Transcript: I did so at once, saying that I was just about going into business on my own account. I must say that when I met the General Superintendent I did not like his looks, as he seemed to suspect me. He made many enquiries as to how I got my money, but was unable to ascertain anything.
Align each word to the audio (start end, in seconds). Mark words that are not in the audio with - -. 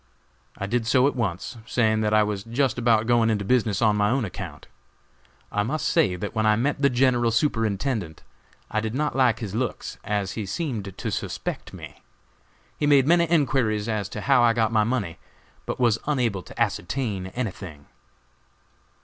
I 0.57 0.65
did 0.65 0.87
so 0.87 1.05
at 1.05 1.15
once, 1.15 1.59
saying 1.67 2.01
that 2.01 2.11
I 2.11 2.23
was 2.23 2.43
just 2.43 2.79
about 2.79 3.05
going 3.05 3.29
into 3.29 3.45
business 3.45 3.83
on 3.83 3.95
my 3.97 4.09
own 4.09 4.25
account. 4.25 4.65
I 5.51 5.61
must 5.61 5.87
say 5.87 6.15
that 6.15 6.33
when 6.33 6.43
I 6.43 6.55
met 6.55 6.81
the 6.81 6.89
General 6.89 7.29
Superintendent 7.29 8.23
I 8.71 8.79
did 8.79 8.95
not 8.95 9.15
like 9.15 9.37
his 9.41 9.53
looks, 9.53 9.99
as 10.03 10.31
he 10.31 10.47
seemed 10.47 10.97
to 10.97 11.11
suspect 11.11 11.71
me. 11.71 12.01
He 12.79 12.87
made 12.87 13.05
many 13.05 13.29
enquiries 13.29 13.87
as 13.87 14.09
to 14.09 14.21
how 14.21 14.41
I 14.41 14.53
got 14.53 14.71
my 14.71 14.83
money, 14.83 15.19
but 15.67 15.79
was 15.79 15.99
unable 16.07 16.41
to 16.41 16.59
ascertain 16.59 17.27
anything. 17.27 17.85